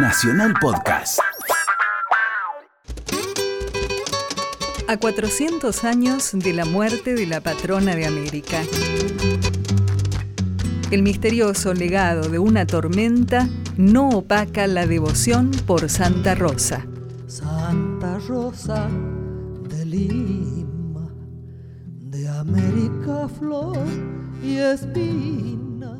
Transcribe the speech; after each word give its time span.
Nacional 0.00 0.54
Podcast. 0.60 1.18
A 4.86 4.96
400 4.96 5.82
años 5.82 6.30
de 6.34 6.52
la 6.52 6.64
muerte 6.64 7.14
de 7.14 7.26
la 7.26 7.40
patrona 7.40 7.96
de 7.96 8.06
América. 8.06 8.62
El 10.92 11.02
misterioso 11.02 11.74
legado 11.74 12.28
de 12.28 12.38
una 12.38 12.64
tormenta 12.64 13.48
no 13.76 14.10
opaca 14.10 14.68
la 14.68 14.86
devoción 14.86 15.50
por 15.66 15.90
Santa 15.90 16.36
Rosa. 16.36 16.86
Santa 17.26 18.20
Rosa 18.28 18.86
de 19.68 19.84
Lima, 19.84 21.12
de 22.02 22.28
América 22.28 23.28
flor 23.36 23.76
y 24.44 24.58
espina. 24.58 25.98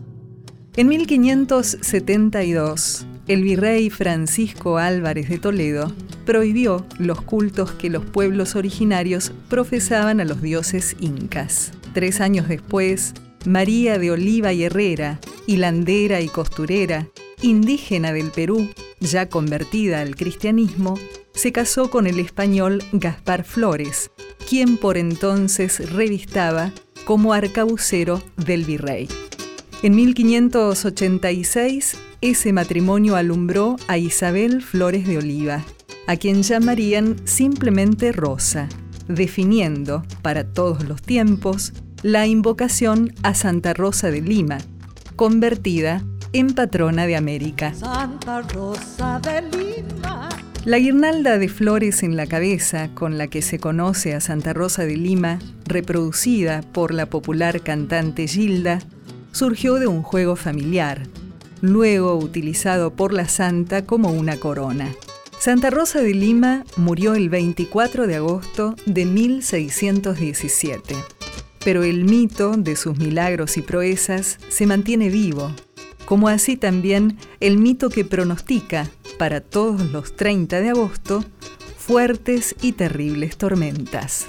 En 0.76 0.86
1572, 0.86 3.04
el 3.28 3.42
virrey 3.42 3.90
Francisco 3.90 4.78
Álvarez 4.78 5.28
de 5.28 5.38
Toledo 5.38 5.92
prohibió 6.24 6.86
los 6.98 7.20
cultos 7.20 7.72
que 7.72 7.90
los 7.90 8.04
pueblos 8.04 8.56
originarios 8.56 9.32
profesaban 9.48 10.20
a 10.20 10.24
los 10.24 10.40
dioses 10.40 10.96
incas. 10.98 11.72
Tres 11.92 12.20
años 12.20 12.48
después, 12.48 13.12
María 13.44 13.98
de 13.98 14.10
Oliva 14.10 14.52
y 14.54 14.64
Herrera, 14.64 15.20
hilandera 15.46 16.22
y 16.22 16.28
costurera, 16.28 17.06
indígena 17.42 18.12
del 18.12 18.30
Perú, 18.30 18.68
ya 19.00 19.28
convertida 19.28 20.00
al 20.00 20.16
cristianismo, 20.16 20.98
se 21.32 21.52
casó 21.52 21.90
con 21.90 22.06
el 22.06 22.18
español 22.18 22.82
Gaspar 22.92 23.44
Flores, 23.44 24.10
quien 24.48 24.78
por 24.78 24.96
entonces 24.96 25.92
revistaba 25.92 26.72
como 27.04 27.32
arcabucero 27.32 28.22
del 28.36 28.64
virrey. 28.64 29.08
En 29.80 29.94
1586, 29.94 31.98
ese 32.20 32.52
matrimonio 32.52 33.14
alumbró 33.14 33.76
a 33.86 33.96
Isabel 33.96 34.60
Flores 34.60 35.06
de 35.06 35.18
Oliva, 35.18 35.64
a 36.08 36.16
quien 36.16 36.42
llamarían 36.42 37.14
simplemente 37.28 38.10
Rosa, 38.10 38.68
definiendo, 39.06 40.02
para 40.20 40.42
todos 40.42 40.82
los 40.82 41.00
tiempos, 41.00 41.74
la 42.02 42.26
invocación 42.26 43.14
a 43.22 43.34
Santa 43.34 43.72
Rosa 43.72 44.10
de 44.10 44.20
Lima, 44.20 44.58
convertida 45.14 46.02
en 46.32 46.54
patrona 46.54 47.06
de 47.06 47.14
América. 47.14 47.72
Santa 47.72 48.42
Rosa 48.42 49.20
de 49.20 49.42
Lima. 49.42 50.28
La 50.64 50.78
guirnalda 50.78 51.38
de 51.38 51.48
flores 51.48 52.02
en 52.02 52.16
la 52.16 52.26
cabeza 52.26 52.90
con 52.94 53.16
la 53.16 53.28
que 53.28 53.42
se 53.42 53.60
conoce 53.60 54.14
a 54.14 54.20
Santa 54.20 54.52
Rosa 54.52 54.84
de 54.84 54.96
Lima, 54.96 55.38
reproducida 55.66 56.62
por 56.72 56.92
la 56.92 57.06
popular 57.06 57.62
cantante 57.62 58.26
Gilda, 58.26 58.80
surgió 59.32 59.74
de 59.74 59.86
un 59.86 60.02
juego 60.02 60.36
familiar, 60.36 61.06
luego 61.60 62.16
utilizado 62.16 62.92
por 62.92 63.12
la 63.12 63.28
santa 63.28 63.84
como 63.84 64.10
una 64.10 64.36
corona. 64.38 64.92
Santa 65.38 65.70
Rosa 65.70 66.00
de 66.00 66.14
Lima 66.14 66.64
murió 66.76 67.14
el 67.14 67.28
24 67.28 68.06
de 68.06 68.16
agosto 68.16 68.74
de 68.86 69.04
1617, 69.04 70.96
pero 71.64 71.84
el 71.84 72.04
mito 72.04 72.52
de 72.56 72.74
sus 72.74 72.98
milagros 72.98 73.56
y 73.56 73.62
proezas 73.62 74.38
se 74.48 74.66
mantiene 74.66 75.10
vivo, 75.10 75.52
como 76.06 76.28
así 76.28 76.56
también 76.56 77.18
el 77.40 77.58
mito 77.58 77.88
que 77.88 78.04
pronostica 78.04 78.88
para 79.18 79.40
todos 79.40 79.90
los 79.90 80.16
30 80.16 80.60
de 80.60 80.70
agosto 80.70 81.24
fuertes 81.76 82.54
y 82.60 82.72
terribles 82.72 83.38
tormentas. 83.38 84.26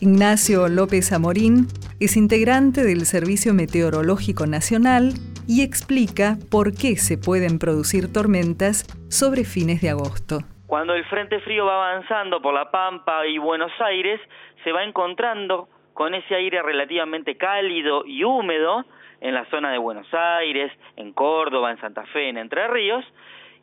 Ignacio 0.00 0.68
López 0.68 1.12
Amorín 1.12 1.68
es 2.00 2.16
integrante 2.16 2.82
del 2.82 3.04
Servicio 3.04 3.52
Meteorológico 3.52 4.46
Nacional 4.46 5.12
y 5.46 5.62
explica 5.62 6.38
por 6.50 6.72
qué 6.72 6.96
se 6.96 7.18
pueden 7.18 7.58
producir 7.58 8.10
tormentas 8.10 8.88
sobre 9.10 9.44
fines 9.44 9.82
de 9.82 9.90
agosto. 9.90 10.38
Cuando 10.66 10.94
el 10.94 11.04
Frente 11.04 11.40
Frío 11.40 11.66
va 11.66 11.90
avanzando 11.90 12.40
por 12.40 12.54
La 12.54 12.70
Pampa 12.70 13.26
y 13.26 13.36
Buenos 13.36 13.72
Aires, 13.80 14.18
se 14.64 14.72
va 14.72 14.82
encontrando 14.82 15.68
con 15.92 16.14
ese 16.14 16.34
aire 16.34 16.62
relativamente 16.62 17.36
cálido 17.36 18.06
y 18.06 18.24
húmedo 18.24 18.86
en 19.20 19.34
la 19.34 19.44
zona 19.50 19.70
de 19.70 19.76
Buenos 19.76 20.06
Aires, 20.14 20.72
en 20.96 21.12
Córdoba, 21.12 21.70
en 21.70 21.80
Santa 21.82 22.06
Fe, 22.06 22.30
en 22.30 22.38
Entre 22.38 22.66
Ríos, 22.68 23.04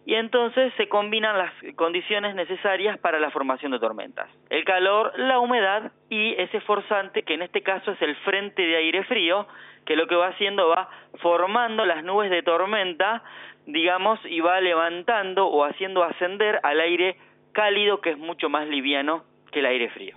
y 0.07 0.15
entonces 0.15 0.73
se 0.77 0.87
combinan 0.87 1.37
las 1.37 1.51
condiciones 1.75 2.33
necesarias 2.33 2.97
para 2.97 3.19
la 3.19 3.29
formación 3.29 3.73
de 3.73 3.79
tormentas. 3.79 4.29
El 4.49 4.63
calor, 4.63 5.11
la 5.19 5.37
humedad 5.41 5.91
y 6.09 6.33
ese 6.41 6.61
forzante, 6.61 7.23
que 7.23 7.33
en 7.33 7.41
este 7.41 7.61
caso 7.61 7.91
es 7.91 8.01
el 8.01 8.15
frente 8.23 8.61
de 8.61 8.77
aire 8.77 9.03
frío, 9.03 9.45
que 9.85 9.97
lo 9.97 10.07
que 10.07 10.15
va 10.15 10.29
haciendo 10.29 10.69
va 10.69 10.89
formando 11.21 11.85
las 11.85 12.05
nubes 12.05 12.29
de 12.31 12.41
tormenta, 12.41 13.21
digamos, 13.65 14.17
y 14.29 14.39
va 14.39 14.61
levantando 14.61 15.45
o 15.47 15.65
haciendo 15.65 16.05
ascender 16.05 16.61
al 16.63 16.79
aire 16.79 17.17
cálido 17.51 17.99
que 17.99 18.11
es 18.11 18.17
mucho 18.17 18.47
más 18.47 18.65
liviano 18.65 19.25
que 19.51 19.59
el 19.59 19.65
aire 19.65 19.89
frío. 19.89 20.15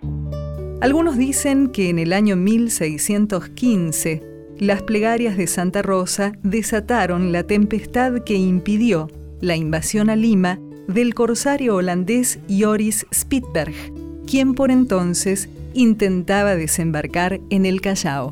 Algunos 0.81 1.17
dicen 1.17 1.69
que 1.69 1.89
en 1.89 1.99
el 1.99 2.13
año 2.13 2.37
1615 2.37 4.21
las 4.57 4.83
plegarias 4.83 5.35
de 5.35 5.47
Santa 5.47 5.81
Rosa 5.81 6.31
desataron 6.43 7.33
la 7.33 7.45
tempestad 7.45 8.23
que 8.25 8.35
impidió 8.35 9.09
la 9.41 9.55
invasión 9.55 10.09
a 10.09 10.15
Lima 10.15 10.59
del 10.87 11.13
corsario 11.13 11.75
holandés 11.75 12.39
Joris 12.49 13.05
Spitberg, 13.13 13.73
quien 14.25 14.53
por 14.53 14.71
entonces 14.71 15.49
intentaba 15.73 16.55
desembarcar 16.55 17.41
en 17.49 17.65
el 17.65 17.81
Callao. 17.81 18.31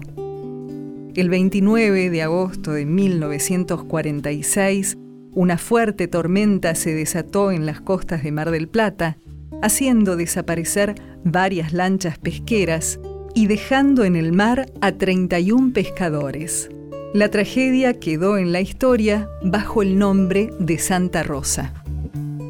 El 1.15 1.29
29 1.29 2.09
de 2.09 2.21
agosto 2.21 2.71
de 2.71 2.85
1946, 2.85 4.97
una 5.33 5.57
fuerte 5.57 6.07
tormenta 6.07 6.75
se 6.75 6.93
desató 6.93 7.51
en 7.51 7.65
las 7.65 7.81
costas 7.81 8.23
de 8.23 8.31
Mar 8.31 8.51
del 8.51 8.67
Plata, 8.67 9.17
haciendo 9.61 10.15
desaparecer 10.15 10.95
varias 11.23 11.73
lanchas 11.73 12.17
pesqueras 12.17 12.99
y 13.33 13.47
dejando 13.47 14.05
en 14.05 14.15
el 14.15 14.31
mar 14.31 14.71
a 14.81 14.91
31 14.91 15.73
pescadores. 15.73 16.69
La 17.11 17.31
tragedia 17.31 17.99
quedó 17.99 18.37
en 18.37 18.51
la 18.51 18.61
historia 18.61 19.27
bajo 19.41 19.81
el 19.81 19.97
nombre 19.97 20.51
de 20.59 20.77
Santa 20.77 21.23
Rosa. 21.23 21.73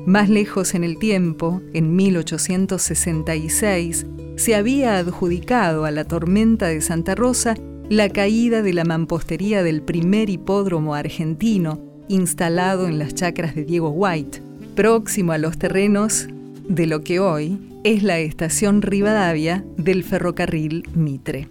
Más 0.05 0.27
lejos 0.27 0.75
en 0.75 0.83
el 0.83 0.99
tiempo, 0.99 1.61
en 1.73 1.95
1866, 1.95 4.05
se 4.35 4.55
había 4.55 4.97
adjudicado 4.97 5.85
a 5.85 5.91
la 5.91 6.03
tormenta 6.03 6.67
de 6.67 6.81
Santa 6.81 7.15
Rosa 7.15 7.55
la 7.87 8.09
caída 8.09 8.61
de 8.61 8.73
la 8.73 8.83
mampostería 8.83 9.63
del 9.63 9.81
primer 9.81 10.29
hipódromo 10.29 10.93
argentino 10.93 11.81
instalado 12.09 12.89
en 12.89 12.99
las 12.99 13.15
chacras 13.15 13.55
de 13.55 13.63
Diego 13.63 13.91
White, 13.91 14.41
próximo 14.75 15.31
a 15.31 15.37
los 15.37 15.57
terrenos 15.57 16.27
de 16.67 16.85
lo 16.85 17.01
que 17.01 17.21
hoy 17.21 17.57
es 17.85 18.03
la 18.03 18.19
estación 18.19 18.81
Rivadavia 18.81 19.63
del 19.77 20.03
ferrocarril 20.03 20.83
Mitre. 20.95 21.47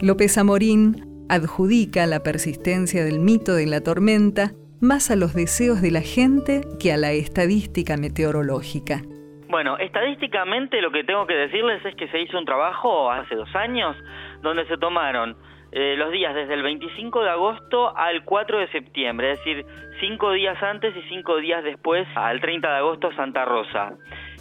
López 0.00 0.38
Amorín 0.38 1.10
adjudica 1.32 2.04
la 2.04 2.22
persistencia 2.22 3.04
del 3.06 3.18
mito 3.18 3.54
de 3.54 3.66
la 3.66 3.80
tormenta 3.80 4.50
más 4.82 5.10
a 5.10 5.16
los 5.16 5.32
deseos 5.32 5.80
de 5.80 5.90
la 5.90 6.02
gente 6.02 6.60
que 6.78 6.92
a 6.92 6.98
la 6.98 7.12
estadística 7.12 7.96
meteorológica. 7.96 9.00
Bueno, 9.48 9.78
estadísticamente 9.78 10.82
lo 10.82 10.92
que 10.92 11.04
tengo 11.04 11.26
que 11.26 11.34
decirles 11.34 11.82
es 11.86 11.94
que 11.94 12.08
se 12.08 12.20
hizo 12.20 12.36
un 12.38 12.44
trabajo 12.44 13.10
hace 13.10 13.34
dos 13.34 13.48
años 13.54 13.96
donde 14.42 14.66
se 14.66 14.76
tomaron 14.76 15.34
eh, 15.72 15.94
los 15.96 16.12
días 16.12 16.34
desde 16.34 16.52
el 16.52 16.62
25 16.62 17.22
de 17.22 17.30
agosto 17.30 17.96
al 17.96 18.24
4 18.24 18.58
de 18.58 18.68
septiembre, 18.68 19.32
es 19.32 19.38
decir, 19.38 19.64
cinco 20.00 20.32
días 20.32 20.62
antes 20.62 20.94
y 20.94 21.00
cinco 21.08 21.38
días 21.38 21.64
después 21.64 22.06
al 22.14 22.42
30 22.42 22.68
de 22.68 22.76
agosto 22.76 23.10
Santa 23.12 23.46
Rosa. 23.46 23.94